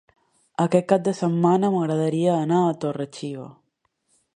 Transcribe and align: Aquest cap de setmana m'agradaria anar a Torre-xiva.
Aquest 0.63 0.87
cap 0.93 1.03
de 1.09 1.13
setmana 1.19 1.71
m'agradaria 1.75 2.33
anar 2.39 2.63
a 2.71 2.77
Torre-xiva. 2.87 3.51